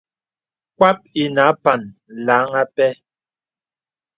[0.75, 1.81] Kpap ìnə àpan
[2.25, 2.87] làŋ àpɛ.